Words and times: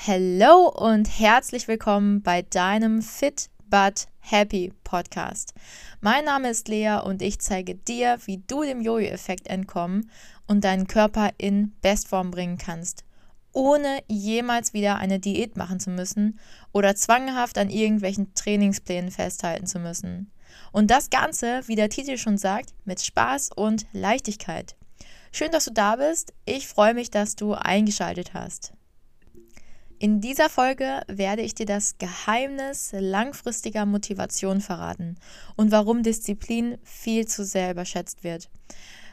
Hello 0.00 0.68
und 0.68 1.06
herzlich 1.18 1.66
willkommen 1.66 2.22
bei 2.22 2.42
deinem 2.42 3.02
Fit 3.02 3.50
But 3.68 4.06
Happy 4.20 4.72
Podcast. 4.84 5.54
Mein 6.00 6.24
Name 6.24 6.50
ist 6.50 6.68
Lea 6.68 7.00
und 7.04 7.20
ich 7.20 7.40
zeige 7.40 7.74
dir, 7.74 8.16
wie 8.24 8.38
du 8.46 8.62
dem 8.62 8.80
Jojo-Effekt 8.80 9.48
entkommen 9.48 10.08
und 10.46 10.62
deinen 10.62 10.86
Körper 10.86 11.30
in 11.36 11.72
Bestform 11.82 12.30
bringen 12.30 12.58
kannst, 12.58 13.04
ohne 13.52 13.98
jemals 14.06 14.72
wieder 14.72 14.96
eine 14.98 15.18
Diät 15.18 15.56
machen 15.56 15.80
zu 15.80 15.90
müssen 15.90 16.38
oder 16.70 16.94
zwanghaft 16.94 17.58
an 17.58 17.68
irgendwelchen 17.68 18.32
Trainingsplänen 18.34 19.10
festhalten 19.10 19.66
zu 19.66 19.80
müssen. 19.80 20.30
Und 20.70 20.92
das 20.92 21.10
Ganze, 21.10 21.62
wie 21.66 21.76
der 21.76 21.90
Titel 21.90 22.18
schon 22.18 22.38
sagt, 22.38 22.72
mit 22.84 23.00
Spaß 23.00 23.50
und 23.56 23.86
Leichtigkeit. 23.92 24.76
Schön, 25.32 25.50
dass 25.50 25.64
du 25.64 25.72
da 25.72 25.96
bist. 25.96 26.32
Ich 26.44 26.68
freue 26.68 26.94
mich, 26.94 27.10
dass 27.10 27.34
du 27.34 27.52
eingeschaltet 27.54 28.32
hast. 28.32 28.77
In 30.00 30.20
dieser 30.20 30.48
Folge 30.48 31.02
werde 31.08 31.42
ich 31.42 31.56
dir 31.56 31.66
das 31.66 31.98
Geheimnis 31.98 32.92
langfristiger 32.96 33.84
Motivation 33.84 34.60
verraten 34.60 35.16
und 35.56 35.72
warum 35.72 36.04
Disziplin 36.04 36.78
viel 36.84 37.26
zu 37.26 37.44
sehr 37.44 37.72
überschätzt 37.72 38.22
wird. 38.22 38.48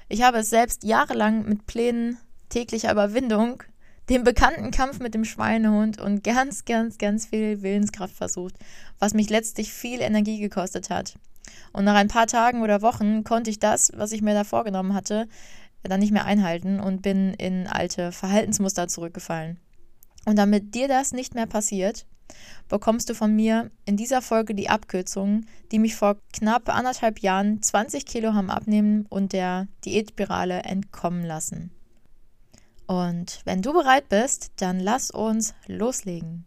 Ich 0.09 0.21
habe 0.21 0.38
es 0.38 0.52
selbst 0.52 0.84
jahrelang 0.84 1.49
mit 1.49 1.66
Plänen 1.66 2.20
täglicher 2.49 2.91
Überwindung, 2.91 3.63
dem 4.09 4.23
bekannten 4.23 4.70
Kampf 4.70 4.99
mit 4.99 5.16
dem 5.16 5.25
Schweinehund 5.25 5.99
und 5.99 6.23
ganz, 6.23 6.66
ganz, 6.66 6.99
ganz 6.99 7.25
viel 7.25 7.63
Willenskraft 7.63 8.13
versucht, 8.13 8.53
was 8.99 9.16
mich 9.16 9.31
letztlich 9.31 9.73
viel 9.73 10.02
Energie 10.02 10.39
gekostet 10.39 10.91
hat. 10.91 11.17
Und 11.73 11.86
nach 11.86 11.95
ein 11.95 12.09
paar 12.09 12.27
Tagen 12.27 12.61
oder 12.61 12.83
Wochen 12.83 13.23
konnte 13.23 13.49
ich 13.49 13.58
das, 13.58 13.91
was 13.95 14.11
ich 14.11 14.22
mir 14.22 14.36
da 14.36 14.44
vorgenommen 14.44 14.94
hatte, 14.94 15.27
dann 15.81 15.99
nicht 15.99 16.13
mehr 16.13 16.25
einhalten 16.25 16.80
und 16.80 17.02
bin 17.02 17.33
in 17.33 17.66
alte 17.66 18.11
Verhaltensmuster 18.11 18.88
zurückgefallen. 18.88 19.59
Und 20.25 20.38
damit 20.38 20.75
dir 20.75 20.88
das 20.88 21.11
nicht 21.11 21.35
mehr 21.35 21.45
passiert, 21.45 22.05
bekommst 22.67 23.09
du 23.09 23.13
von 23.13 23.35
mir 23.35 23.71
in 23.85 23.97
dieser 23.97 24.21
Folge 24.21 24.55
die 24.55 24.69
Abkürzungen, 24.69 25.47
die 25.72 25.80
mich 25.80 25.95
vor 25.95 26.17
knapp 26.33 26.69
anderthalb 26.69 27.19
Jahren 27.19 27.61
20 27.61 28.05
Kilo 28.05 28.33
haben 28.33 28.50
abnehmen 28.50 29.05
und 29.09 29.33
der 29.33 29.67
Diätspirale 29.85 30.63
entkommen 30.63 31.23
lassen. 31.23 31.72
Und 32.88 33.41
wenn 33.45 33.61
du 33.61 33.73
bereit 33.73 34.09
bist, 34.09 34.52
dann 34.58 34.80
lass 34.80 35.11
uns 35.11 35.53
loslegen. 35.67 36.45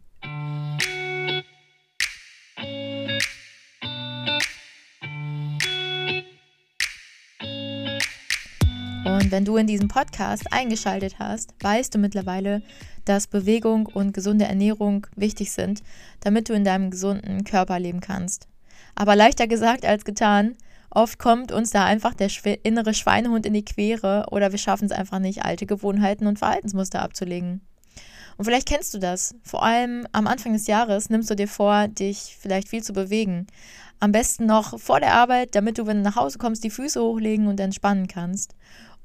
Und 9.28 9.32
wenn 9.32 9.44
du 9.44 9.58
in 9.58 9.66
diesem 9.66 9.88
Podcast 9.88 10.50
eingeschaltet 10.54 11.18
hast, 11.18 11.52
weißt 11.60 11.94
du 11.94 11.98
mittlerweile, 11.98 12.62
dass 13.04 13.26
Bewegung 13.26 13.84
und 13.84 14.14
gesunde 14.14 14.46
Ernährung 14.46 15.06
wichtig 15.16 15.52
sind, 15.52 15.82
damit 16.20 16.48
du 16.48 16.54
in 16.54 16.64
deinem 16.64 16.90
gesunden 16.90 17.44
Körper 17.44 17.78
leben 17.78 18.00
kannst. 18.00 18.48
Aber 18.94 19.16
leichter 19.16 19.46
gesagt 19.46 19.84
als 19.84 20.06
getan. 20.06 20.56
Oft 20.88 21.18
kommt 21.18 21.52
uns 21.52 21.68
da 21.68 21.84
einfach 21.84 22.14
der 22.14 22.30
innere 22.64 22.94
Schweinehund 22.94 23.44
in 23.44 23.52
die 23.52 23.66
Quere 23.66 24.24
oder 24.30 24.50
wir 24.50 24.58
schaffen 24.58 24.86
es 24.86 24.92
einfach 24.92 25.18
nicht, 25.18 25.44
alte 25.44 25.66
Gewohnheiten 25.66 26.26
und 26.26 26.38
Verhaltensmuster 26.38 27.02
abzulegen. 27.02 27.60
Und 28.38 28.44
vielleicht 28.46 28.68
kennst 28.68 28.94
du 28.94 28.98
das. 28.98 29.34
Vor 29.42 29.62
allem 29.62 30.06
am 30.12 30.26
Anfang 30.26 30.54
des 30.54 30.68
Jahres 30.68 31.10
nimmst 31.10 31.28
du 31.28 31.34
dir 31.34 31.48
vor, 31.48 31.88
dich 31.88 32.38
vielleicht 32.40 32.68
viel 32.68 32.82
zu 32.82 32.94
bewegen. 32.94 33.46
Am 34.00 34.12
besten 34.12 34.46
noch 34.46 34.78
vor 34.78 35.00
der 35.00 35.12
Arbeit, 35.12 35.56
damit 35.56 35.76
du, 35.76 35.86
wenn 35.86 35.98
du 35.98 36.02
nach 36.04 36.14
Hause 36.14 36.38
kommst, 36.38 36.62
die 36.62 36.70
Füße 36.70 37.02
hochlegen 37.02 37.48
und 37.48 37.58
entspannen 37.58 38.06
kannst. 38.06 38.54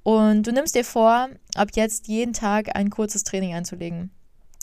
Und 0.04 0.46
du 0.46 0.52
nimmst 0.52 0.76
dir 0.76 0.84
vor, 0.84 1.30
ab 1.56 1.70
jetzt 1.76 2.08
jeden 2.08 2.34
Tag 2.34 2.76
ein 2.76 2.90
kurzes 2.90 3.24
Training 3.24 3.54
einzulegen. 3.54 4.12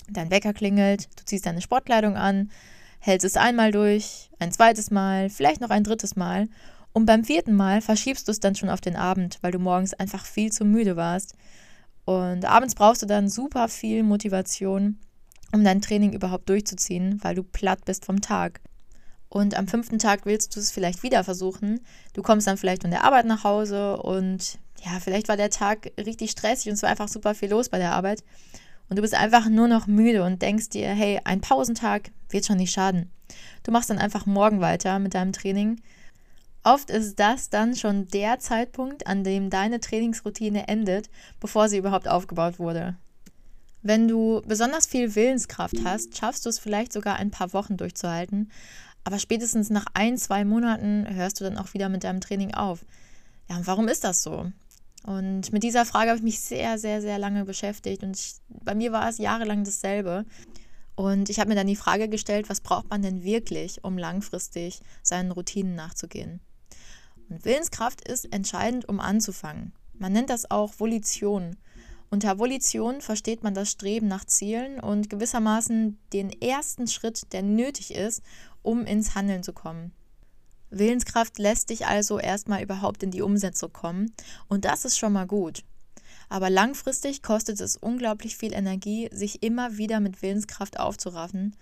Dein 0.08 0.30
Wecker 0.30 0.52
klingelt, 0.52 1.08
du 1.19 1.24
ziehst 1.24 1.47
deine 1.47 1.62
Sportkleidung 1.62 2.16
an, 2.16 2.50
hältst 2.98 3.24
es 3.24 3.36
einmal 3.36 3.72
durch, 3.72 4.30
ein 4.38 4.52
zweites 4.52 4.91
Mal, 4.91 5.30
vielleicht 5.30 5.60
noch 5.60 5.70
ein 5.70 5.84
drittes 5.84 6.16
Mal. 6.16 6.48
Und 6.92 7.06
beim 7.06 7.24
vierten 7.24 7.55
Mal 7.55 7.80
verschiebst 7.80 8.28
du 8.28 8.32
es 8.32 8.41
dann 8.41 8.54
schon 8.54 8.69
auf 8.69 8.81
den 8.81 8.97
Abend, 8.97 9.38
weil 9.41 9.53
du 9.53 9.59
morgens 9.59 9.94
einfach 9.94 10.25
viel 10.25 10.53
zu 10.53 10.64
müde 10.64 10.97
warst. 10.97 11.34
Und 12.04 12.44
abends 12.44 12.75
brauchst 12.75 13.03
du 13.03 13.06
dann 13.06 13.28
super 13.28 13.69
viel 13.69 14.03
Motivation, 14.03 14.98
um 15.53 15.64
dein 15.64 15.81
Training 15.81 16.12
überhaupt 16.12 16.48
durchzuziehen, 16.48 17.22
weil 17.22 17.37
du 17.37 17.44
platt 17.44 17.84
bist 17.84 18.04
vom 18.04 18.20
Tag. 18.20 18.60
Und 19.30 19.56
am 19.56 19.68
fünften 19.68 20.00
Tag 20.00 20.26
willst 20.26 20.54
du 20.54 20.60
es 20.60 20.72
vielleicht 20.72 21.04
wieder 21.04 21.22
versuchen. 21.22 21.80
Du 22.14 22.20
kommst 22.20 22.48
dann 22.48 22.56
vielleicht 22.56 22.82
von 22.82 22.91
der 22.91 23.04
Arbeit 23.04 23.26
nach 23.26 23.44
Hause 23.44 23.96
und 23.96 24.58
ja, 24.84 24.98
vielleicht 25.00 25.28
war 25.28 25.36
der 25.36 25.50
Tag 25.50 25.92
richtig 25.96 26.32
stressig 26.32 26.66
und 26.66 26.74
es 26.74 26.82
war 26.82 26.91
einfach 26.91 27.08
super 27.08 27.34
viel 27.34 27.48
los 27.48 27.69
bei 27.69 27.78
der 27.78 27.92
Arbeit. 27.92 28.24
Und 28.88 28.96
du 28.96 29.02
bist 29.02 29.14
einfach 29.14 29.48
nur 29.48 29.69
noch 29.69 29.86
müde 29.86 30.24
und 30.24 30.42
denkst 30.42 30.70
dir, 30.70 30.88
hey, 30.88 31.20
ein 31.24 31.40
Pausentag 31.40 32.10
wird 32.28 32.44
schon 32.44 32.56
nicht 32.56 32.72
schaden. 32.72 33.08
Du 33.62 33.70
machst 33.70 33.88
dann 33.88 33.98
einfach 33.98 34.26
morgen 34.26 34.60
weiter 34.60 34.98
mit 34.98 35.14
deinem 35.14 35.32
Training. 35.32 35.80
Oft 36.64 36.90
ist 36.90 37.20
das 37.20 37.50
dann 37.50 37.76
schon 37.76 38.08
der 38.08 38.40
Zeitpunkt, 38.40 39.06
an 39.06 39.22
dem 39.22 39.48
deine 39.48 39.78
Trainingsroutine 39.78 40.66
endet, 40.66 41.08
bevor 41.38 41.69
sie 41.69 41.78
überhaupt 41.78 42.08
aufgebaut 42.08 42.58
wurde. 42.58 42.96
Wenn 43.82 44.08
du 44.08 44.42
besonders 44.44 44.86
viel 44.86 45.14
Willenskraft 45.14 45.76
hast, 45.84 46.19
schaffst 46.19 46.44
du 46.44 46.50
es 46.50 46.58
vielleicht 46.58 46.92
sogar 46.92 47.16
ein 47.16 47.30
paar 47.30 47.54
Wochen 47.54 47.78
durchzuhalten, 47.78 48.50
aber 49.05 49.19
spätestens 49.19 49.71
nach 49.71 49.87
ein, 49.94 50.19
zwei 50.19 50.44
Monaten 50.44 51.06
hörst 51.09 51.41
du 51.41 51.44
dann 51.44 51.59
auch 51.59 51.75
wieder 51.75 51.88
mit 51.88 52.05
deinem 52.05 52.21
Training 52.21 52.55
auf. 52.55 52.84
Ja, 53.49 53.61
warum 53.65 53.88
ist 53.88 54.05
das 54.05 54.22
so? 54.22 54.53
Und 55.05 55.53
mit 55.53 55.62
dieser 55.62 55.87
Frage 55.87 56.11
habe 56.11 56.19
ich 56.19 56.25
mich 56.25 56.41
sehr, 56.41 56.78
sehr, 56.78 57.00
sehr 57.00 57.19
lange 57.19 57.44
beschäftigt. 57.44 58.03
Und 58.03 58.19
ich, 58.19 58.34
bei 58.49 58.75
mir 58.75 58.93
war 58.93 59.09
es 59.09 59.19
jahrelang 59.19 59.65
dasselbe. 59.65 60.27
Und 60.94 61.31
ich 61.31 61.41
habe 61.41 61.49
mir 61.49 61.55
dann 61.55 61.66
die 61.66 61.77
Frage 61.77 62.09
gestellt, 62.09 62.50
was 62.50 62.61
braucht 62.61 62.91
man 62.91 63.00
denn 63.00 63.22
wirklich, 63.22 63.83
um 63.83 63.97
langfristig 63.97 64.81
seinen 65.03 65.31
Routinen 65.31 65.75
nachzugehen? 65.75 66.41
Und 67.31 67.44
Willenskraft 67.44 68.06
ist 68.06 68.31
entscheidend, 68.32 68.88
um 68.88 69.00
anzufangen. 69.00 69.72
Man 69.94 70.12
nennt 70.12 70.31
das 70.31 70.50
auch 70.50 70.78
Volition. 70.78 71.56
Unter 72.12 72.41
Volition 72.41 73.00
versteht 73.00 73.44
man 73.44 73.54
das 73.54 73.71
Streben 73.71 74.09
nach 74.09 74.25
Zielen 74.25 74.81
und 74.81 75.09
gewissermaßen 75.09 75.97
den 76.12 76.31
ersten 76.43 76.88
Schritt, 76.88 77.32
der 77.32 77.43
nötig 77.43 77.94
ist, 77.94 78.22
um 78.62 78.84
ins 78.84 79.15
Handeln 79.15 79.44
zu 79.44 79.53
kommen. 79.53 79.93
Willenskraft 80.70 81.38
lässt 81.38 81.70
dich 81.70 81.87
also 81.87 82.19
erstmal 82.19 82.62
überhaupt 82.62 83.04
in 83.04 83.12
die 83.12 83.22
Umsetzung 83.22 83.72
kommen 83.72 84.12
und 84.49 84.65
das 84.65 84.84
ist 84.84 84.99
schon 84.99 85.12
mal 85.12 85.26
gut. 85.26 85.62
Aber 86.28 86.50
langfristig 86.50 87.22
kostet 87.22 87.60
es 87.60 87.76
unglaublich 87.76 88.37
viel 88.37 88.54
Energie, 88.54 89.09
sich 89.12 89.43
immer 89.43 89.76
wieder 89.76 90.00
mit 90.00 90.20
Willenskraft 90.22 90.78
aufzuraffen. 90.78 91.56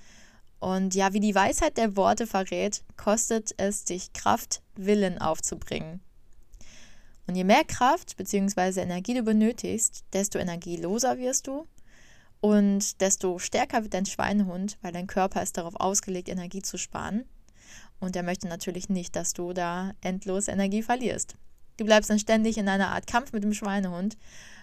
Und 0.60 0.94
ja, 0.94 1.12
wie 1.12 1.20
die 1.20 1.34
Weisheit 1.34 1.76
der 1.76 1.96
Worte 1.96 2.26
verrät, 2.26 2.84
kostet 2.96 3.54
es 3.58 3.84
dich 3.84 4.12
Kraft, 4.12 4.62
Willen 4.76 5.18
aufzubringen. 5.18 6.00
Und 7.28 7.36
je 7.36 7.44
mehr 7.44 7.64
Kraft 7.64 8.16
bzw. 8.16 8.80
Energie 8.80 9.12
du 9.12 9.22
benötigst, 9.22 10.02
desto 10.14 10.38
energieloser 10.38 11.18
wirst 11.18 11.46
du 11.46 11.66
und 12.40 13.02
desto 13.02 13.38
stärker 13.38 13.82
wird 13.82 13.92
dein 13.92 14.06
Schweinehund, 14.06 14.78
weil 14.80 14.92
dein 14.92 15.06
Körper 15.06 15.42
ist 15.42 15.58
darauf 15.58 15.74
ausgelegt, 15.76 16.30
Energie 16.30 16.62
zu 16.62 16.78
sparen. 16.78 17.26
Und 18.00 18.16
er 18.16 18.22
möchte 18.22 18.48
natürlich 18.48 18.88
nicht, 18.88 19.14
dass 19.14 19.34
du 19.34 19.52
da 19.52 19.92
endlos 20.00 20.48
Energie 20.48 20.82
verlierst. 20.82 21.34
Du 21.76 21.84
bleibst 21.84 22.08
dann 22.08 22.18
ständig 22.18 22.56
in 22.56 22.68
einer 22.68 22.88
Art 22.88 23.06
Kampf 23.06 23.32
mit 23.32 23.44
dem 23.44 23.52
Schweinehund. 23.52 24.16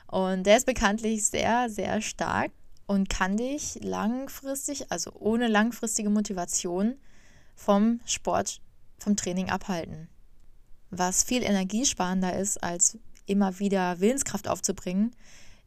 Und 0.07 0.43
der 0.47 0.57
ist 0.57 0.65
bekanntlich 0.65 1.25
sehr, 1.25 1.69
sehr 1.69 2.01
stark 2.01 2.51
und 2.87 3.09
kann 3.09 3.37
dich 3.37 3.79
langfristig, 3.83 4.91
also 4.91 5.11
ohne 5.13 5.47
langfristige 5.47 6.09
Motivation, 6.09 6.95
vom 7.55 7.99
Sport, 8.05 8.59
vom 8.97 9.15
Training 9.15 9.49
abhalten. 9.49 10.09
Was 10.90 11.23
viel 11.23 11.44
energiesparender 11.44 12.38
ist, 12.38 12.62
als 12.63 12.97
immer 13.25 13.59
wieder 13.59 14.00
Willenskraft 14.00 14.47
aufzubringen, 14.47 15.16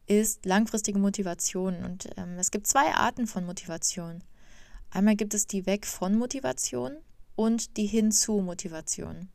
ist 0.07 0.45
langfristige 0.45 0.99
Motivation. 0.99 1.83
Und 1.83 2.09
ähm, 2.17 2.37
es 2.39 2.51
gibt 2.51 2.67
zwei 2.67 2.93
Arten 2.93 3.27
von 3.27 3.45
Motivation. 3.45 4.23
Einmal 4.89 5.15
gibt 5.15 5.33
es 5.33 5.45
die 5.45 5.65
Weg 5.65 5.85
von 5.85 6.17
Motivation 6.17 6.97
und 7.35 7.77
die 7.77 7.85
Hinzu-Motivation. 7.85 9.29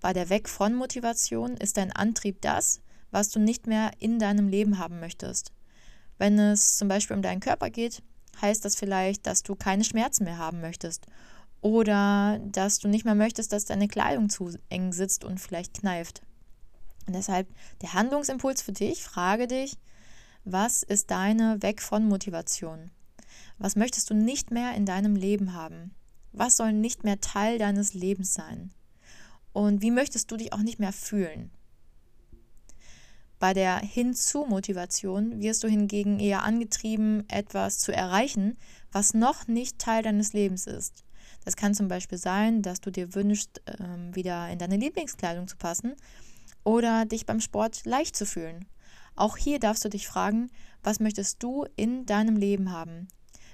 Bei 0.00 0.12
der 0.12 0.30
Weg 0.30 0.48
von 0.48 0.74
Motivation 0.74 1.56
ist 1.56 1.76
dein 1.76 1.92
Antrieb 1.92 2.40
das, 2.40 2.80
was 3.10 3.30
du 3.30 3.40
nicht 3.40 3.66
mehr 3.66 3.90
in 3.98 4.18
deinem 4.18 4.48
Leben 4.48 4.78
haben 4.78 5.00
möchtest. 5.00 5.52
Wenn 6.18 6.38
es 6.38 6.76
zum 6.76 6.88
Beispiel 6.88 7.16
um 7.16 7.22
deinen 7.22 7.40
Körper 7.40 7.68
geht, 7.68 8.02
heißt 8.40 8.64
das 8.64 8.76
vielleicht, 8.76 9.26
dass 9.26 9.42
du 9.42 9.54
keine 9.54 9.84
Schmerzen 9.84 10.24
mehr 10.24 10.38
haben 10.38 10.60
möchtest 10.60 11.06
oder 11.60 12.38
dass 12.40 12.78
du 12.78 12.88
nicht 12.88 13.04
mehr 13.04 13.14
möchtest, 13.14 13.52
dass 13.52 13.64
deine 13.64 13.88
Kleidung 13.88 14.28
zu 14.28 14.50
eng 14.68 14.92
sitzt 14.92 15.24
und 15.24 15.40
vielleicht 15.40 15.80
kneift. 15.80 16.22
Und 17.06 17.14
deshalb 17.14 17.48
der 17.80 17.94
Handlungsimpuls 17.94 18.62
für 18.62 18.72
dich, 18.72 19.02
frage 19.02 19.46
dich, 19.46 19.76
was 20.44 20.82
ist 20.82 21.10
deine 21.10 21.62
Weg 21.62 21.82
von 21.82 22.06
Motivation? 22.06 22.90
Was 23.58 23.76
möchtest 23.76 24.10
du 24.10 24.14
nicht 24.14 24.50
mehr 24.50 24.74
in 24.74 24.86
deinem 24.86 25.16
Leben 25.16 25.54
haben? 25.54 25.94
Was 26.32 26.56
soll 26.56 26.72
nicht 26.72 27.04
mehr 27.04 27.20
Teil 27.20 27.58
deines 27.58 27.94
Lebens 27.94 28.34
sein? 28.34 28.70
Und 29.52 29.82
wie 29.82 29.90
möchtest 29.90 30.30
du 30.30 30.36
dich 30.36 30.52
auch 30.52 30.58
nicht 30.62 30.78
mehr 30.78 30.92
fühlen? 30.92 31.50
Bei 33.38 33.54
der 33.54 33.78
Hinzu-Motivation 33.78 35.40
wirst 35.40 35.62
du 35.62 35.68
hingegen 35.68 36.18
eher 36.18 36.42
angetrieben, 36.42 37.24
etwas 37.28 37.78
zu 37.78 37.92
erreichen, 37.92 38.56
was 38.90 39.14
noch 39.14 39.46
nicht 39.46 39.78
Teil 39.78 40.02
deines 40.02 40.32
Lebens 40.32 40.66
ist. 40.66 41.04
Das 41.44 41.56
kann 41.56 41.74
zum 41.74 41.88
Beispiel 41.88 42.18
sein, 42.18 42.62
dass 42.62 42.80
du 42.80 42.90
dir 42.90 43.14
wünschst, 43.14 43.62
ähm, 43.78 44.14
wieder 44.14 44.48
in 44.50 44.58
deine 44.58 44.76
Lieblingskleidung 44.76 45.48
zu 45.48 45.56
passen 45.56 45.94
oder 46.64 47.04
dich 47.04 47.26
beim 47.26 47.40
Sport 47.40 47.84
leicht 47.84 48.16
zu 48.16 48.26
fühlen. 48.26 48.66
Auch 49.16 49.36
hier 49.36 49.58
darfst 49.58 49.84
du 49.84 49.88
dich 49.88 50.06
fragen, 50.06 50.50
was 50.82 51.00
möchtest 51.00 51.42
du 51.42 51.66
in 51.76 52.06
deinem 52.06 52.36
Leben 52.36 52.70
haben? 52.70 53.08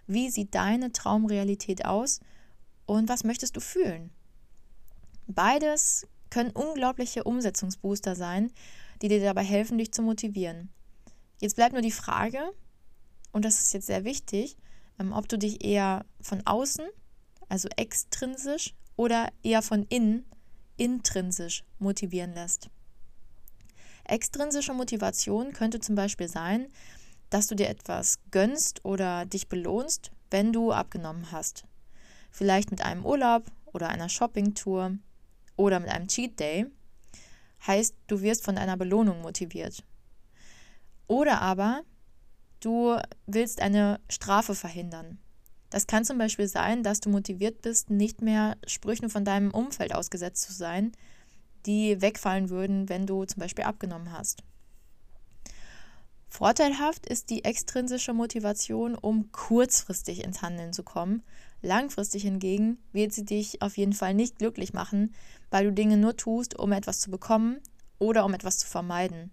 Wie 0.06 0.28
sieht 0.28 0.54
deine 0.54 0.92
Traumrealität 0.92 1.84
aus 1.84 2.20
und 2.86 3.08
was 3.08 3.24
möchtest 3.24 3.56
du 3.56 3.60
fühlen? 3.60 4.10
Beides 5.26 6.06
können 6.28 6.50
unglaubliche 6.50 7.24
Umsetzungsbooster 7.24 8.14
sein, 8.14 8.50
die 9.00 9.08
dir 9.08 9.22
dabei 9.22 9.44
helfen, 9.44 9.78
dich 9.78 9.92
zu 9.92 10.02
motivieren. 10.02 10.68
Jetzt 11.40 11.56
bleibt 11.56 11.72
nur 11.72 11.82
die 11.82 11.90
Frage, 11.90 12.52
und 13.32 13.44
das 13.44 13.60
ist 13.60 13.72
jetzt 13.72 13.86
sehr 13.86 14.04
wichtig, 14.04 14.56
ähm, 14.98 15.12
ob 15.12 15.28
du 15.28 15.38
dich 15.38 15.64
eher 15.64 16.04
von 16.20 16.42
außen, 16.44 16.86
also 17.54 17.68
extrinsisch, 17.76 18.74
oder 18.96 19.28
eher 19.44 19.62
von 19.62 19.84
innen, 19.84 20.24
intrinsisch 20.76 21.62
motivieren 21.78 22.34
lässt. 22.34 22.68
Extrinsische 24.02 24.74
Motivation 24.74 25.52
könnte 25.52 25.78
zum 25.78 25.94
Beispiel 25.94 26.26
sein, 26.26 26.66
dass 27.30 27.46
du 27.46 27.54
dir 27.54 27.68
etwas 27.68 28.18
gönnst 28.32 28.84
oder 28.84 29.24
dich 29.24 29.48
belohnst, 29.48 30.10
wenn 30.32 30.52
du 30.52 30.72
abgenommen 30.72 31.30
hast. 31.30 31.64
Vielleicht 32.32 32.72
mit 32.72 32.82
einem 32.82 33.06
Urlaub 33.06 33.44
oder 33.66 33.88
einer 33.88 34.08
Shoppingtour 34.08 34.98
oder 35.56 35.78
mit 35.78 35.90
einem 35.90 36.08
Cheat 36.08 36.40
Day 36.40 36.66
heißt, 37.64 37.94
du 38.08 38.20
wirst 38.20 38.44
von 38.44 38.58
einer 38.58 38.76
Belohnung 38.76 39.22
motiviert. 39.22 39.84
Oder 41.06 41.40
aber 41.40 41.82
du 42.58 42.98
willst 43.26 43.62
eine 43.62 44.00
Strafe 44.10 44.56
verhindern. 44.56 45.18
Das 45.74 45.88
kann 45.88 46.04
zum 46.04 46.18
Beispiel 46.18 46.46
sein, 46.46 46.84
dass 46.84 47.00
du 47.00 47.10
motiviert 47.10 47.60
bist, 47.60 47.90
nicht 47.90 48.22
mehr 48.22 48.56
Sprüchen 48.64 49.10
von 49.10 49.24
deinem 49.24 49.50
Umfeld 49.50 49.92
ausgesetzt 49.92 50.42
zu 50.42 50.52
sein, 50.52 50.92
die 51.66 52.00
wegfallen 52.00 52.48
würden, 52.48 52.88
wenn 52.88 53.08
du 53.08 53.24
zum 53.24 53.40
Beispiel 53.40 53.64
abgenommen 53.64 54.12
hast. 54.12 54.44
Vorteilhaft 56.28 57.06
ist 57.06 57.28
die 57.28 57.44
extrinsische 57.44 58.12
Motivation, 58.12 58.94
um 58.94 59.32
kurzfristig 59.32 60.22
ins 60.22 60.42
Handeln 60.42 60.72
zu 60.72 60.84
kommen. 60.84 61.24
Langfristig 61.60 62.22
hingegen 62.22 62.78
wird 62.92 63.12
sie 63.12 63.24
dich 63.24 63.60
auf 63.60 63.76
jeden 63.76 63.94
Fall 63.94 64.14
nicht 64.14 64.38
glücklich 64.38 64.74
machen, 64.74 65.12
weil 65.50 65.64
du 65.64 65.72
Dinge 65.72 65.96
nur 65.96 66.16
tust, 66.16 66.56
um 66.56 66.70
etwas 66.70 67.00
zu 67.00 67.10
bekommen 67.10 67.58
oder 67.98 68.24
um 68.24 68.32
etwas 68.32 68.58
zu 68.58 68.68
vermeiden. 68.68 69.32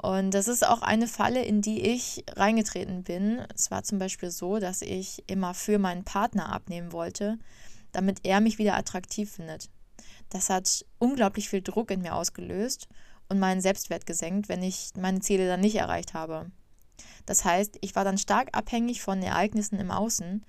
Und 0.00 0.32
das 0.32 0.46
ist 0.46 0.66
auch 0.66 0.82
eine 0.82 1.08
Falle, 1.08 1.44
in 1.44 1.60
die 1.60 1.80
ich 1.80 2.24
reingetreten 2.36 3.02
bin. 3.02 3.44
Es 3.54 3.70
war 3.70 3.82
zum 3.82 3.98
Beispiel 3.98 4.30
so, 4.30 4.58
dass 4.58 4.80
ich 4.80 5.24
immer 5.26 5.54
für 5.54 5.78
meinen 5.78 6.04
Partner 6.04 6.52
abnehmen 6.52 6.92
wollte, 6.92 7.38
damit 7.90 8.20
er 8.22 8.40
mich 8.40 8.58
wieder 8.58 8.76
attraktiv 8.76 9.32
findet. 9.32 9.68
Das 10.30 10.50
hat 10.50 10.84
unglaublich 10.98 11.48
viel 11.48 11.62
Druck 11.62 11.90
in 11.90 12.02
mir 12.02 12.14
ausgelöst 12.14 12.88
und 13.28 13.40
meinen 13.40 13.60
Selbstwert 13.60 14.06
gesenkt, 14.06 14.48
wenn 14.48 14.62
ich 14.62 14.90
meine 14.96 15.20
Ziele 15.20 15.48
dann 15.48 15.60
nicht 15.60 15.76
erreicht 15.76 16.14
habe. 16.14 16.50
Das 17.26 17.44
heißt, 17.44 17.78
ich 17.80 17.96
war 17.96 18.04
dann 18.04 18.18
stark 18.18 18.56
abhängig 18.56 19.02
von 19.02 19.22
Ereignissen 19.22 19.78
im 19.80 19.90
Außen. 19.90 20.44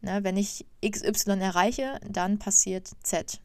Ne, 0.00 0.20
wenn 0.22 0.36
ich 0.36 0.64
XY 0.84 1.40
erreiche, 1.40 2.00
dann 2.08 2.38
passiert 2.38 2.90
Z. 3.02 3.40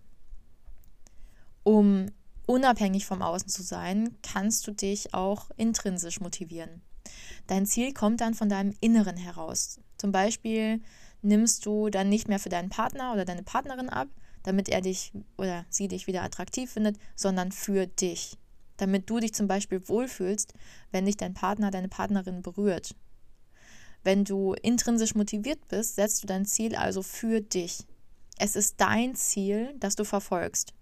Um 1.63 2.07
unabhängig 2.45 3.05
vom 3.05 3.21
Außen 3.21 3.49
zu 3.49 3.63
sein, 3.63 4.17
kannst 4.21 4.67
du 4.67 4.71
dich 4.71 5.13
auch 5.13 5.49
intrinsisch 5.57 6.19
motivieren. 6.19 6.81
Dein 7.47 7.65
Ziel 7.65 7.93
kommt 7.93 8.21
dann 8.21 8.33
von 8.33 8.49
deinem 8.49 8.73
Inneren 8.79 9.17
heraus. 9.17 9.79
Zum 9.97 10.11
Beispiel 10.11 10.81
nimmst 11.21 11.65
du 11.65 11.89
dann 11.89 12.09
nicht 12.09 12.27
mehr 12.27 12.39
für 12.39 12.49
deinen 12.49 12.69
Partner 12.69 13.13
oder 13.13 13.25
deine 13.25 13.43
Partnerin 13.43 13.89
ab, 13.89 14.07
damit 14.43 14.69
er 14.69 14.81
dich 14.81 15.13
oder 15.37 15.65
sie 15.69 15.87
dich 15.87 16.07
wieder 16.07 16.23
attraktiv 16.23 16.71
findet, 16.71 16.97
sondern 17.15 17.51
für 17.51 17.87
dich. 17.87 18.37
Damit 18.77 19.09
du 19.09 19.19
dich 19.19 19.33
zum 19.33 19.47
Beispiel 19.47 19.87
wohlfühlst, 19.87 20.53
wenn 20.91 21.05
dich 21.05 21.17
dein 21.17 21.33
Partner, 21.33 21.71
deine 21.71 21.87
Partnerin 21.87 22.41
berührt. 22.41 22.95
Wenn 24.03 24.25
du 24.25 24.53
intrinsisch 24.53 25.15
motiviert 25.15 25.67
bist, 25.69 25.95
setzt 25.95 26.23
du 26.23 26.27
dein 26.27 26.45
Ziel 26.45 26.75
also 26.75 27.01
für 27.01 27.39
dich. 27.39 27.85
Es 28.37 28.55
ist 28.55 28.81
dein 28.81 29.15
Ziel, 29.15 29.73
das 29.79 29.95
du 29.95 30.03
verfolgst. 30.03 30.73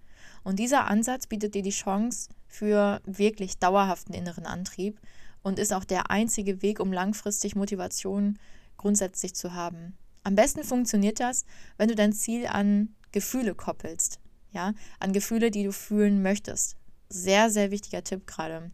Und 0.43 0.59
dieser 0.59 0.87
Ansatz 0.87 1.27
bietet 1.27 1.55
dir 1.55 1.61
die 1.61 1.69
Chance 1.69 2.29
für 2.47 3.01
wirklich 3.05 3.57
dauerhaften 3.59 4.13
inneren 4.13 4.45
Antrieb 4.45 4.99
und 5.43 5.59
ist 5.59 5.73
auch 5.73 5.85
der 5.85 6.11
einzige 6.11 6.61
Weg, 6.61 6.79
um 6.79 6.91
langfristig 6.91 7.55
Motivation 7.55 8.37
grundsätzlich 8.77 9.35
zu 9.35 9.53
haben. 9.53 9.97
Am 10.23 10.35
besten 10.35 10.63
funktioniert 10.63 11.19
das, 11.19 11.45
wenn 11.77 11.87
du 11.87 11.95
dein 11.95 12.13
Ziel 12.13 12.47
an 12.47 12.95
Gefühle 13.11 13.55
koppelst, 13.55 14.19
ja, 14.51 14.73
an 14.99 15.13
Gefühle, 15.13 15.51
die 15.51 15.63
du 15.63 15.71
fühlen 15.71 16.21
möchtest. 16.21 16.77
Sehr, 17.09 17.49
sehr 17.49 17.71
wichtiger 17.71 18.03
Tipp 18.03 18.27
gerade. 18.27 18.71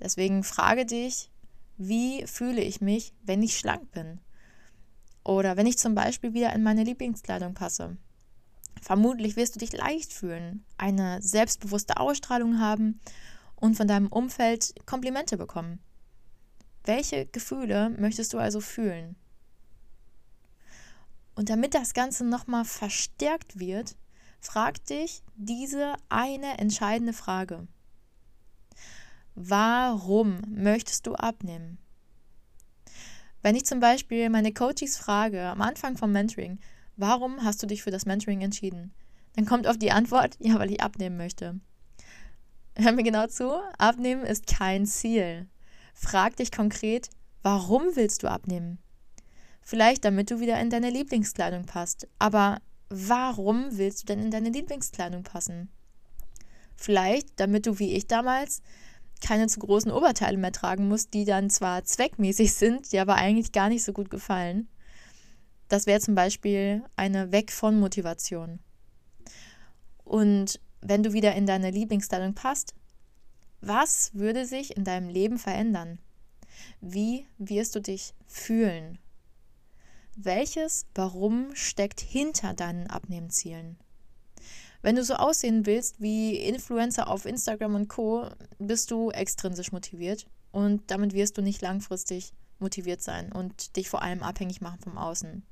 Deswegen 0.00 0.44
frage 0.44 0.86
dich, 0.86 1.30
wie 1.76 2.26
fühle 2.26 2.62
ich 2.62 2.80
mich, 2.80 3.12
wenn 3.24 3.42
ich 3.42 3.58
schlank 3.58 3.90
bin? 3.92 4.20
Oder 5.24 5.56
wenn 5.56 5.66
ich 5.66 5.78
zum 5.78 5.94
Beispiel 5.94 6.34
wieder 6.34 6.52
in 6.52 6.62
meine 6.62 6.84
Lieblingskleidung 6.84 7.54
passe. 7.54 7.96
Vermutlich 8.82 9.36
wirst 9.36 9.54
du 9.54 9.58
dich 9.58 9.72
leicht 9.72 10.12
fühlen, 10.12 10.64
eine 10.76 11.22
selbstbewusste 11.22 11.98
Ausstrahlung 11.98 12.60
haben 12.60 13.00
und 13.56 13.76
von 13.76 13.88
deinem 13.88 14.08
Umfeld 14.08 14.74
Komplimente 14.86 15.36
bekommen. 15.36 15.78
Welche 16.84 17.26
Gefühle 17.26 17.90
möchtest 17.90 18.34
du 18.34 18.38
also 18.38 18.60
fühlen? 18.60 19.16
Und 21.34 21.48
damit 21.48 21.74
das 21.74 21.94
Ganze 21.94 22.24
nochmal 22.24 22.64
verstärkt 22.64 23.58
wird, 23.58 23.96
frag 24.40 24.84
dich 24.84 25.22
diese 25.36 25.94
eine 26.08 26.58
entscheidende 26.58 27.12
Frage. 27.12 27.66
Warum 29.34 30.40
möchtest 30.48 31.06
du 31.06 31.14
abnehmen? 31.14 31.78
Wenn 33.42 33.56
ich 33.56 33.66
zum 33.66 33.80
Beispiel 33.80 34.30
meine 34.30 34.52
Coaches 34.52 34.96
frage 34.96 35.42
am 35.42 35.60
Anfang 35.60 35.96
vom 35.96 36.12
Mentoring, 36.12 36.58
Warum 36.96 37.42
hast 37.42 37.62
du 37.62 37.66
dich 37.66 37.82
für 37.82 37.90
das 37.90 38.06
Mentoring 38.06 38.40
entschieden? 38.40 38.92
Dann 39.34 39.46
kommt 39.46 39.66
oft 39.66 39.82
die 39.82 39.90
Antwort, 39.90 40.36
ja, 40.38 40.58
weil 40.58 40.70
ich 40.70 40.80
abnehmen 40.80 41.16
möchte. 41.16 41.60
Hör 42.76 42.92
mir 42.92 43.02
genau 43.02 43.26
zu, 43.26 43.52
abnehmen 43.78 44.24
ist 44.24 44.46
kein 44.46 44.86
Ziel. 44.86 45.48
Frag 45.94 46.36
dich 46.36 46.50
konkret, 46.50 47.08
warum 47.42 47.82
willst 47.94 48.22
du 48.22 48.28
abnehmen? 48.28 48.78
Vielleicht 49.62 50.04
damit 50.04 50.30
du 50.30 50.40
wieder 50.40 50.60
in 50.60 50.70
deine 50.70 50.90
Lieblingskleidung 50.90 51.64
passt. 51.64 52.06
Aber 52.18 52.58
warum 52.90 53.78
willst 53.78 54.02
du 54.02 54.06
denn 54.06 54.20
in 54.20 54.30
deine 54.30 54.50
Lieblingskleidung 54.50 55.22
passen? 55.22 55.70
Vielleicht 56.76 57.28
damit 57.40 57.66
du 57.66 57.78
wie 57.78 57.94
ich 57.94 58.06
damals 58.06 58.60
keine 59.24 59.46
zu 59.46 59.60
großen 59.60 59.90
Oberteile 59.90 60.36
mehr 60.36 60.52
tragen 60.52 60.88
musst, 60.88 61.14
die 61.14 61.24
dann 61.24 61.48
zwar 61.48 61.84
zweckmäßig 61.84 62.52
sind, 62.54 62.92
dir 62.92 63.02
aber 63.02 63.14
eigentlich 63.14 63.52
gar 63.52 63.68
nicht 63.68 63.84
so 63.84 63.92
gut 63.92 64.10
gefallen. 64.10 64.68
Das 65.74 65.86
wäre 65.86 65.98
zum 65.98 66.14
Beispiel 66.14 66.84
eine 66.94 67.32
Weg 67.32 67.50
von 67.50 67.80
Motivation. 67.80 68.60
Und 70.04 70.60
wenn 70.80 71.02
du 71.02 71.12
wieder 71.12 71.34
in 71.34 71.46
deine 71.46 71.72
Lieblingsstellung 71.72 72.32
passt, 72.32 72.74
was 73.60 74.14
würde 74.14 74.46
sich 74.46 74.76
in 74.76 74.84
deinem 74.84 75.08
Leben 75.08 75.36
verändern? 75.36 75.98
Wie 76.80 77.26
wirst 77.38 77.74
du 77.74 77.80
dich 77.80 78.14
fühlen? 78.24 79.00
Welches 80.14 80.86
Warum 80.94 81.52
steckt 81.56 82.00
hinter 82.00 82.54
deinen 82.54 82.86
Abnehmzielen? 82.86 83.76
Wenn 84.80 84.94
du 84.94 85.02
so 85.02 85.14
aussehen 85.14 85.66
willst 85.66 86.00
wie 86.00 86.36
Influencer 86.36 87.08
auf 87.08 87.24
Instagram 87.24 87.74
und 87.74 87.88
Co, 87.88 88.28
bist 88.60 88.92
du 88.92 89.10
extrinsisch 89.10 89.72
motiviert 89.72 90.24
und 90.52 90.88
damit 90.92 91.14
wirst 91.14 91.36
du 91.36 91.42
nicht 91.42 91.62
langfristig 91.62 92.32
motiviert 92.60 93.02
sein 93.02 93.32
und 93.32 93.74
dich 93.74 93.88
vor 93.88 94.02
allem 94.02 94.22
abhängig 94.22 94.60
machen 94.60 94.78
vom 94.78 94.98
Außen. 94.98 95.42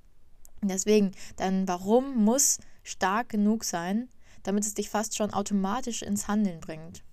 Deswegen, 0.63 1.13
dein 1.37 1.67
Warum 1.67 2.25
muss 2.25 2.59
stark 2.83 3.29
genug 3.29 3.65
sein, 3.65 4.09
damit 4.43 4.65
es 4.65 4.75
dich 4.75 4.89
fast 4.89 5.17
schon 5.17 5.33
automatisch 5.33 6.03
ins 6.03 6.29
Handeln 6.29 6.61
bringt. 6.61 7.05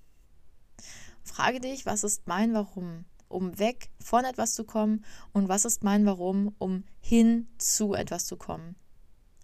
Frage 1.23 1.59
dich, 1.59 1.85
was 1.85 2.03
ist 2.03 2.27
mein 2.27 2.53
Warum, 2.53 3.05
um 3.27 3.57
weg 3.59 3.89
von 3.99 4.25
etwas 4.25 4.53
zu 4.53 4.63
kommen 4.63 5.03
und 5.31 5.47
was 5.47 5.65
ist 5.65 5.83
mein 5.83 6.05
Warum, 6.05 6.55
um 6.57 6.83
hin 6.99 7.47
zu 7.57 7.93
etwas 7.93 8.25
zu 8.25 8.35
kommen. 8.35 8.75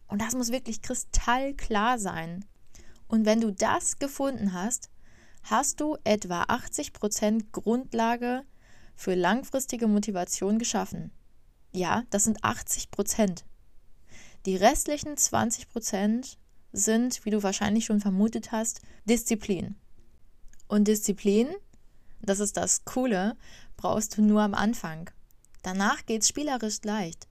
Und 0.07 0.21
das 0.21 0.35
muss 0.35 0.51
wirklich 0.51 0.81
kristallklar 0.81 1.99
sein. 1.99 2.45
Und 3.07 3.25
wenn 3.25 3.41
du 3.41 3.51
das 3.51 3.97
gefunden 3.97 4.53
hast, 4.53 4.89
hast 5.43 5.79
du 5.79 5.97
etwa 6.03 6.43
80% 6.43 7.51
Grundlage 7.51 8.43
für 8.95 9.13
langfristige 9.13 9.87
Motivation 9.87 10.57
geschaffen. 10.57 11.11
Ja, 11.71 12.03
das 12.09 12.23
sind 12.23 12.43
80 12.43 12.89
Prozent. 12.89 13.45
Die 14.45 14.55
restlichen 14.55 15.17
20 15.17 15.69
Prozent 15.69 16.37
sind, 16.71 17.25
wie 17.25 17.31
du 17.31 17.41
wahrscheinlich 17.41 17.85
schon 17.85 17.99
vermutet 17.99 18.51
hast, 18.51 18.81
Disziplin. 19.05 19.75
Und 20.67 20.87
Disziplin, 20.87 21.47
das 22.21 22.39
ist 22.39 22.55
das 22.55 22.85
Coole, 22.85 23.35
brauchst 23.75 24.17
du 24.17 24.21
nur 24.21 24.41
am 24.41 24.53
Anfang. 24.53 25.09
Danach 25.63 26.05
geht's 26.05 26.29
spielerisch 26.29 26.83
leicht. 26.83 27.27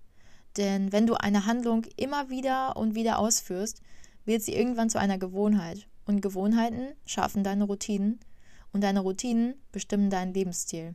Denn 0.57 0.91
wenn 0.93 1.07
du 1.07 1.15
eine 1.15 1.47
Handlung 1.47 1.85
immer 1.97 2.31
wieder 2.31 2.77
und 2.77 2.97
wieder 2.97 3.19
ausführst, 3.19 3.81
wird 4.25 4.43
sie 4.43 4.55
irgendwann 4.55 4.91
zu 4.91 4.99
einer 4.99 5.19
Gewohnheit. 5.19 5.87
Und 6.07 6.21
Gewohnheiten 6.21 6.95
schaffen 7.07 7.45
deine 7.45 7.65
Routinen 7.65 8.19
und 8.73 8.83
deine 8.83 9.01
Routinen 9.01 9.55
bestimmen 9.71 10.11
deinen 10.11 10.35
Lebensstil. 10.35 10.95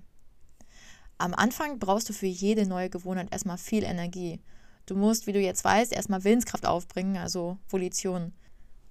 Am 1.17 1.33
Anfang 1.33 1.79
brauchst 1.79 2.09
du 2.09 2.13
für 2.13 2.27
jede 2.27 2.65
neue 2.65 2.89
Gewohnheit 2.89 3.31
erstmal 3.31 3.57
viel 3.57 3.83
Energie. 3.83 4.39
Du 4.89 4.95
musst, 4.95 5.27
wie 5.27 5.33
du 5.33 5.39
jetzt 5.39 5.63
weißt, 5.63 5.93
erstmal 5.93 6.23
Willenskraft 6.23 6.65
aufbringen, 6.65 7.15
also 7.17 7.59
Volition. 7.67 8.33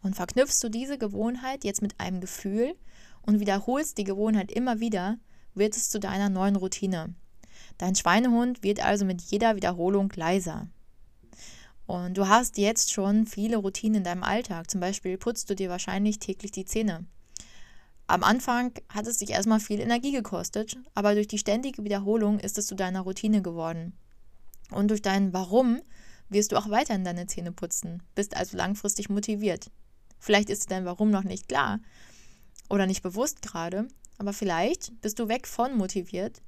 Und 0.00 0.14
verknüpfst 0.14 0.62
du 0.62 0.68
diese 0.68 0.96
Gewohnheit 0.96 1.64
jetzt 1.64 1.82
mit 1.82 1.98
einem 1.98 2.20
Gefühl 2.20 2.76
und 3.22 3.40
wiederholst 3.40 3.98
die 3.98 4.04
Gewohnheit 4.04 4.52
immer 4.52 4.78
wieder, 4.78 5.18
wird 5.54 5.76
es 5.76 5.90
zu 5.90 5.98
deiner 5.98 6.28
neuen 6.28 6.54
Routine. 6.54 7.14
Dein 7.78 7.96
Schweinehund 7.96 8.62
wird 8.62 8.84
also 8.84 9.04
mit 9.04 9.22
jeder 9.22 9.56
Wiederholung 9.56 10.12
leiser. 10.14 10.68
Und 11.86 12.16
du 12.16 12.28
hast 12.28 12.58
jetzt 12.58 12.92
schon 12.92 13.26
viele 13.26 13.56
Routinen 13.56 13.96
in 13.96 14.04
deinem 14.04 14.22
Alltag. 14.22 14.70
Zum 14.70 14.80
Beispiel 14.80 15.18
putzt 15.18 15.50
du 15.50 15.56
dir 15.56 15.68
wahrscheinlich 15.68 16.20
täglich 16.20 16.52
die 16.52 16.64
Zähne. 16.64 17.06
Am 18.06 18.22
Anfang 18.22 18.72
hat 18.88 19.08
es 19.08 19.18
dich 19.18 19.30
erstmal 19.30 19.58
viel 19.58 19.80
Energie 19.80 20.12
gekostet, 20.12 20.78
aber 20.94 21.14
durch 21.14 21.26
die 21.26 21.38
ständige 21.38 21.82
Wiederholung 21.82 22.38
ist 22.38 22.56
es 22.56 22.68
zu 22.68 22.76
deiner 22.76 23.00
Routine 23.00 23.42
geworden. 23.42 23.94
Und 24.70 24.88
durch 24.88 25.02
dein 25.02 25.32
Warum 25.32 25.80
wirst 26.28 26.52
du 26.52 26.56
auch 26.56 26.68
weiterhin 26.68 27.04
deine 27.04 27.26
Zähne 27.26 27.52
putzen, 27.52 28.02
bist 28.14 28.37
also 28.37 28.56
langfristig 28.56 29.08
motiviert. 29.08 29.70
Vielleicht 30.18 30.50
ist 30.50 30.64
dir 30.64 30.75
dein 30.75 30.84
Warum 30.84 31.10
noch 31.10 31.25
nicht 31.25 31.48
klar 31.48 31.80
oder 32.68 32.87
nicht 32.87 33.02
bewusst 33.02 33.40
gerade, 33.42 33.88
aber 34.18 34.32
vielleicht 34.32 35.00
bist 35.00 35.18
du 35.18 35.28
weg 35.28 35.46
von 35.46 35.76
motiviert 35.76 36.42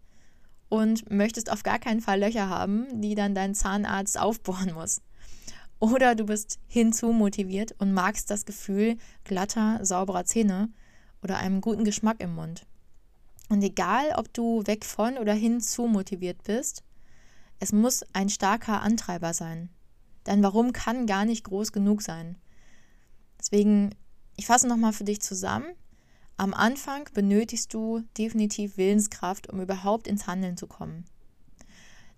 und 0.69 1.11
möchtest 1.11 1.51
auf 1.51 1.63
gar 1.63 1.79
keinen 1.79 2.01
Fall 2.01 2.21
Löcher 2.21 2.49
haben, 2.49 3.01
die 3.01 3.15
dann 3.15 3.35
dein 3.35 3.55
Zahnarzt 3.55 4.19
aufbohren 4.19 4.75
muss. 4.75 5.01
Oder 5.79 6.15
du 6.15 6.27
bist 6.27 6.59
hinzu 6.67 7.13
motiviert 7.13 7.75
und 7.79 7.95
magst 7.95 8.31
das 8.31 8.45
Gefühl 8.45 8.99
glatter, 9.25 9.83
sauberer 9.83 10.25
Zähne 10.27 10.69
oder 11.23 11.39
einem 11.39 11.61
guten 11.61 11.85
Geschmack 11.85 12.21
im 12.21 12.35
Mund. 12.35 12.67
Und 13.49 13.63
egal, 13.63 14.13
ob 14.17 14.33
du 14.33 14.63
weg 14.67 14.85
von 14.85 15.17
oder 15.17 15.33
hinzu 15.33 15.87
motiviert 15.87 16.43
bist, 16.45 16.85
es 17.61 17.73
muss 17.73 18.05
ein 18.15 18.31
starker 18.31 18.81
Antreiber 18.81 19.35
sein. 19.35 19.69
Dein 20.25 20.43
Warum 20.43 20.73
kann 20.73 21.07
gar 21.07 21.25
nicht 21.25 21.45
groß 21.45 21.73
genug 21.73 22.03
sein. 22.03 22.37
Deswegen, 23.39 23.95
ich 24.37 24.47
fasse 24.47 24.67
nochmal 24.67 24.93
für 24.93 25.05
dich 25.05 25.21
zusammen. 25.21 25.67
Am 26.39 26.55
Anfang 26.55 27.09
benötigst 27.13 27.73
du 27.75 28.03
definitiv 28.17 28.79
Willenskraft, 28.79 29.51
um 29.51 29.61
überhaupt 29.61 30.07
ins 30.07 30.27
Handeln 30.27 30.57
zu 30.57 30.67
kommen. 30.67 31.05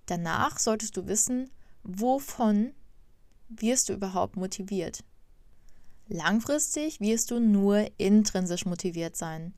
Danach 0.06 0.58
solltest 0.58 0.96
du 0.96 1.06
wissen, 1.08 1.50
wovon 1.82 2.72
wirst 3.48 3.88
du 3.88 3.92
überhaupt 3.92 4.36
motiviert. 4.36 5.04
Langfristig 6.06 7.00
wirst 7.00 7.30
du 7.32 7.40
nur 7.40 7.88
intrinsisch 7.98 8.64
motiviert 8.64 9.16
sein, 9.16 9.54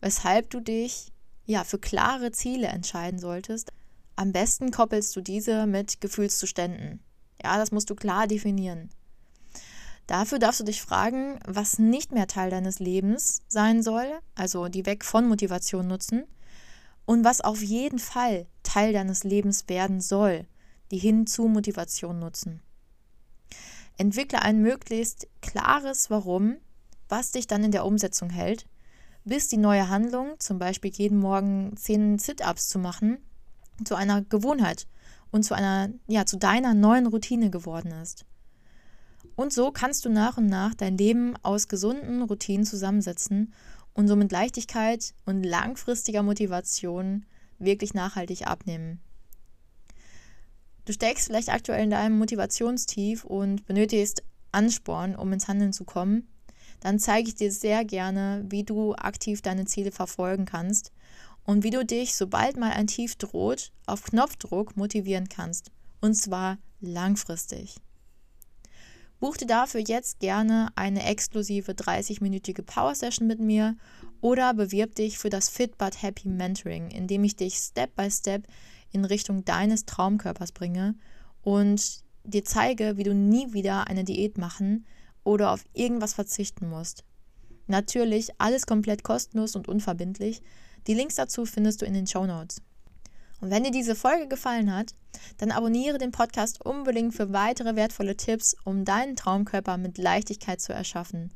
weshalb 0.00 0.50
du 0.50 0.60
dich 0.60 1.12
ja 1.46 1.64
für 1.64 1.78
klare 1.78 2.30
Ziele 2.30 2.68
entscheiden 2.68 3.18
solltest. 3.18 3.72
Am 4.20 4.32
besten 4.32 4.70
koppelst 4.70 5.16
du 5.16 5.22
diese 5.22 5.66
mit 5.66 6.02
Gefühlszuständen. 6.02 7.00
Ja, 7.42 7.56
das 7.56 7.72
musst 7.72 7.88
du 7.88 7.94
klar 7.94 8.26
definieren. 8.26 8.90
Dafür 10.06 10.38
darfst 10.38 10.60
du 10.60 10.64
dich 10.64 10.82
fragen, 10.82 11.38
was 11.46 11.78
nicht 11.78 12.12
mehr 12.12 12.26
Teil 12.26 12.50
deines 12.50 12.80
Lebens 12.80 13.40
sein 13.48 13.82
soll, 13.82 14.04
also 14.34 14.68
die 14.68 14.84
Weg 14.84 15.06
von 15.06 15.26
Motivation 15.26 15.88
nutzen, 15.88 16.24
und 17.06 17.24
was 17.24 17.40
auf 17.40 17.62
jeden 17.62 17.98
Fall 17.98 18.46
Teil 18.62 18.92
deines 18.92 19.24
Lebens 19.24 19.70
werden 19.70 20.02
soll, 20.02 20.46
die 20.90 20.98
hin 20.98 21.26
zu 21.26 21.48
Motivation 21.48 22.18
nutzen. 22.18 22.60
Entwickle 23.96 24.42
ein 24.42 24.60
möglichst 24.60 25.28
klares 25.40 26.10
Warum, 26.10 26.58
was 27.08 27.32
dich 27.32 27.46
dann 27.46 27.64
in 27.64 27.72
der 27.72 27.86
Umsetzung 27.86 28.28
hält, 28.28 28.66
bis 29.24 29.48
die 29.48 29.56
neue 29.56 29.88
Handlung, 29.88 30.38
zum 30.40 30.58
Beispiel 30.58 30.92
jeden 30.92 31.20
Morgen 31.20 31.74
zehn 31.78 32.18
Sit-ups 32.18 32.68
zu 32.68 32.78
machen, 32.78 33.16
zu 33.84 33.94
einer 33.94 34.22
Gewohnheit 34.22 34.86
und 35.30 35.44
zu 35.44 35.54
einer, 35.54 35.90
ja, 36.06 36.26
zu 36.26 36.36
deiner 36.36 36.74
neuen 36.74 37.06
Routine 37.06 37.50
geworden 37.50 37.92
ist. 37.92 38.24
Und 39.36 39.52
so 39.52 39.70
kannst 39.70 40.04
du 40.04 40.10
nach 40.10 40.36
und 40.36 40.46
nach 40.46 40.74
dein 40.74 40.98
Leben 40.98 41.34
aus 41.42 41.68
gesunden 41.68 42.22
Routinen 42.22 42.66
zusammensetzen 42.66 43.54
und 43.94 44.08
so 44.08 44.16
mit 44.16 44.32
Leichtigkeit 44.32 45.14
und 45.24 45.44
langfristiger 45.44 46.22
Motivation 46.22 47.24
wirklich 47.58 47.94
nachhaltig 47.94 48.46
abnehmen. 48.46 49.00
Du 50.84 50.92
steckst 50.92 51.26
vielleicht 51.26 51.50
aktuell 51.50 51.84
in 51.84 51.90
deinem 51.90 52.18
Motivationstief 52.18 53.24
und 53.24 53.66
benötigst 53.66 54.22
Ansporn, 54.52 55.14
um 55.14 55.32
ins 55.32 55.46
Handeln 55.46 55.72
zu 55.72 55.84
kommen. 55.84 56.26
Dann 56.80 56.98
zeige 56.98 57.28
ich 57.28 57.34
dir 57.34 57.52
sehr 57.52 57.84
gerne, 57.84 58.44
wie 58.48 58.64
du 58.64 58.94
aktiv 58.94 59.42
deine 59.42 59.66
Ziele 59.66 59.92
verfolgen 59.92 60.46
kannst 60.46 60.92
und 61.44 61.64
wie 61.64 61.70
du 61.70 61.84
dich, 61.84 62.14
sobald 62.14 62.56
mal 62.56 62.72
ein 62.72 62.86
Tief 62.86 63.16
droht, 63.16 63.72
auf 63.86 64.04
Knopfdruck 64.04 64.76
motivieren 64.76 65.28
kannst. 65.28 65.70
Und 66.00 66.14
zwar 66.14 66.58
langfristig. 66.80 67.76
Buch 69.20 69.36
dir 69.36 69.46
dafür 69.46 69.80
jetzt 69.80 70.18
gerne 70.18 70.70
eine 70.76 71.04
exklusive 71.04 71.72
30-minütige 71.72 72.62
Power 72.62 72.94
Session 72.94 73.26
mit 73.26 73.38
mir 73.38 73.76
oder 74.22 74.54
bewirb 74.54 74.94
dich 74.94 75.18
für 75.18 75.28
das 75.28 75.50
Fit 75.50 75.76
But 75.76 76.02
Happy 76.02 76.28
Mentoring, 76.28 76.90
in 76.90 77.06
dem 77.06 77.22
ich 77.24 77.36
dich 77.36 77.56
Step 77.56 77.94
by 77.96 78.10
Step 78.10 78.46
in 78.92 79.04
Richtung 79.04 79.44
deines 79.44 79.84
Traumkörpers 79.84 80.52
bringe 80.52 80.94
und 81.42 82.02
dir 82.24 82.44
zeige, 82.44 82.96
wie 82.96 83.02
du 83.02 83.14
nie 83.14 83.52
wieder 83.52 83.88
eine 83.88 84.04
Diät 84.04 84.38
machen 84.38 84.86
oder 85.22 85.52
auf 85.52 85.64
irgendwas 85.74 86.14
verzichten 86.14 86.68
musst. 86.68 87.04
Natürlich 87.66 88.30
alles 88.38 88.66
komplett 88.66 89.04
kostenlos 89.04 89.54
und 89.54 89.68
unverbindlich. 89.68 90.42
Die 90.86 90.94
Links 90.94 91.16
dazu 91.16 91.44
findest 91.46 91.82
du 91.82 91.86
in 91.86 91.94
den 91.94 92.06
Show 92.06 92.26
Notes. 92.26 92.62
Und 93.40 93.50
wenn 93.50 93.64
dir 93.64 93.70
diese 93.70 93.94
Folge 93.94 94.28
gefallen 94.28 94.74
hat, 94.74 94.94
dann 95.38 95.50
abonniere 95.50 95.98
den 95.98 96.10
Podcast 96.10 96.64
unbedingt 96.64 97.14
für 97.14 97.32
weitere 97.32 97.74
wertvolle 97.74 98.16
Tipps, 98.16 98.54
um 98.64 98.84
deinen 98.84 99.16
Traumkörper 99.16 99.78
mit 99.78 99.98
Leichtigkeit 99.98 100.60
zu 100.60 100.72
erschaffen. 100.72 101.30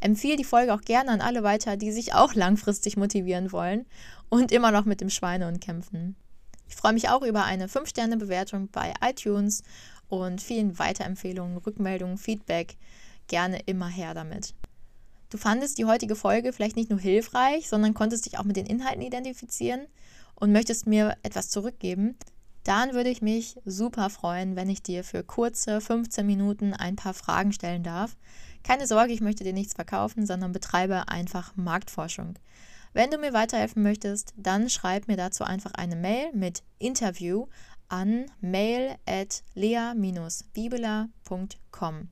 Empfehle 0.00 0.36
die 0.36 0.44
Folge 0.44 0.72
auch 0.72 0.80
gerne 0.80 1.10
an 1.10 1.20
alle 1.20 1.42
weiter, 1.42 1.76
die 1.76 1.92
sich 1.92 2.14
auch 2.14 2.34
langfristig 2.34 2.96
motivieren 2.96 3.52
wollen 3.52 3.86
und 4.28 4.52
immer 4.52 4.70
noch 4.70 4.84
mit 4.84 5.00
dem 5.00 5.10
Schweinehund 5.10 5.60
kämpfen. 5.60 6.16
Ich 6.68 6.76
freue 6.76 6.92
mich 6.92 7.08
auch 7.08 7.22
über 7.22 7.44
eine 7.44 7.66
5-Sterne-Bewertung 7.66 8.68
bei 8.68 8.94
iTunes 9.04 9.62
und 10.08 10.40
vielen 10.40 10.78
Weiterempfehlungen, 10.78 11.58
Rückmeldungen, 11.58 12.16
Feedback. 12.16 12.76
Gerne 13.26 13.60
immer 13.66 13.88
her 13.88 14.14
damit. 14.14 14.54
Du 15.30 15.38
fandest 15.38 15.78
die 15.78 15.84
heutige 15.84 16.16
Folge 16.16 16.52
vielleicht 16.52 16.76
nicht 16.76 16.90
nur 16.90 16.98
hilfreich, 16.98 17.68
sondern 17.68 17.94
konntest 17.94 18.26
dich 18.26 18.38
auch 18.38 18.44
mit 18.44 18.56
den 18.56 18.66
Inhalten 18.66 19.02
identifizieren 19.02 19.86
und 20.34 20.52
möchtest 20.52 20.86
mir 20.86 21.16
etwas 21.22 21.50
zurückgeben, 21.50 22.16
dann 22.64 22.92
würde 22.92 23.10
ich 23.10 23.22
mich 23.22 23.56
super 23.64 24.10
freuen, 24.10 24.56
wenn 24.56 24.68
ich 24.68 24.82
dir 24.82 25.04
für 25.04 25.22
kurze 25.22 25.80
15 25.80 26.26
Minuten 26.26 26.74
ein 26.74 26.96
paar 26.96 27.14
Fragen 27.14 27.52
stellen 27.52 27.82
darf. 27.82 28.16
Keine 28.62 28.86
Sorge, 28.86 29.12
ich 29.12 29.22
möchte 29.22 29.44
dir 29.44 29.54
nichts 29.54 29.74
verkaufen, 29.74 30.26
sondern 30.26 30.52
betreibe 30.52 31.08
einfach 31.08 31.56
Marktforschung. 31.56 32.34
Wenn 32.92 33.10
du 33.10 33.18
mir 33.18 33.32
weiterhelfen 33.32 33.82
möchtest, 33.82 34.34
dann 34.36 34.68
schreib 34.68 35.08
mir 35.08 35.16
dazu 35.16 35.44
einfach 35.44 35.72
eine 35.72 35.96
Mail 35.96 36.30
mit 36.34 36.62
Interview 36.78 37.46
an 37.88 38.26
mail 38.40 38.96
at 39.06 39.42
lea-bibela.com. 39.54 42.08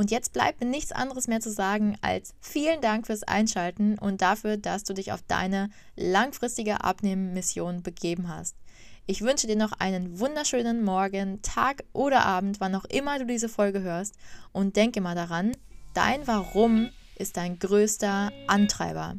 Und 0.00 0.10
jetzt 0.10 0.32
bleibt 0.32 0.60
mir 0.60 0.66
nichts 0.66 0.92
anderes 0.92 1.28
mehr 1.28 1.40
zu 1.40 1.50
sagen 1.50 1.94
als 2.00 2.32
vielen 2.40 2.80
Dank 2.80 3.06
fürs 3.06 3.22
Einschalten 3.22 3.98
und 3.98 4.22
dafür, 4.22 4.56
dass 4.56 4.82
du 4.82 4.94
dich 4.94 5.12
auf 5.12 5.20
deine 5.28 5.68
langfristige 5.94 6.82
Abnehmmission 6.82 7.82
begeben 7.82 8.34
hast. 8.34 8.56
Ich 9.04 9.20
wünsche 9.20 9.46
dir 9.46 9.56
noch 9.56 9.72
einen 9.72 10.18
wunderschönen 10.18 10.84
Morgen, 10.84 11.42
Tag 11.42 11.84
oder 11.92 12.24
Abend, 12.24 12.60
wann 12.60 12.74
auch 12.76 12.86
immer 12.86 13.18
du 13.18 13.26
diese 13.26 13.50
Folge 13.50 13.82
hörst. 13.82 14.14
Und 14.52 14.74
denke 14.74 15.02
mal 15.02 15.14
daran, 15.14 15.52
dein 15.92 16.26
Warum 16.26 16.88
ist 17.16 17.36
dein 17.36 17.58
größter 17.58 18.32
Antreiber. 18.46 19.16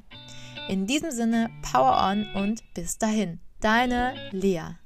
In 0.67 0.87
diesem 0.87 1.11
Sinne, 1.11 1.51
Power 1.61 2.09
on 2.09 2.25
und 2.33 2.63
bis 2.73 2.97
dahin, 2.97 3.39
deine 3.59 4.15
Lea. 4.31 4.80